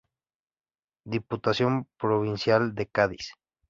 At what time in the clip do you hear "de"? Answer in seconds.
2.73-2.87